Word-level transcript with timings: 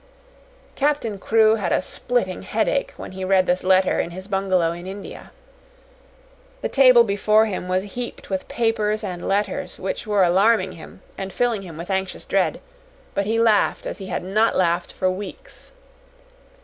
Captain 0.75 1.19
Crewe 1.19 1.57
had 1.57 1.71
a 1.71 1.79
splitting 1.79 2.41
headache 2.41 2.91
when 2.97 3.11
he 3.11 3.23
read 3.23 3.45
this 3.45 3.63
letter 3.63 3.99
in 3.99 4.09
his 4.09 4.25
bungalow 4.25 4.71
in 4.71 4.87
India. 4.87 5.31
The 6.61 6.69
table 6.69 7.03
before 7.03 7.45
him 7.45 7.67
was 7.67 7.93
heaped 7.93 8.27
with 8.27 8.47
papers 8.47 9.03
and 9.03 9.27
letters 9.27 9.77
which 9.77 10.07
were 10.07 10.23
alarming 10.23 10.71
him 10.71 11.03
and 11.19 11.31
filling 11.31 11.61
him 11.61 11.77
with 11.77 11.91
anxious 11.91 12.25
dread, 12.25 12.61
but 13.13 13.27
he 13.27 13.37
laughed 13.37 13.85
as 13.85 13.99
he 13.99 14.07
had 14.07 14.23
not 14.23 14.55
laughed 14.55 14.91
for 14.91 15.07
weeks. 15.11 15.71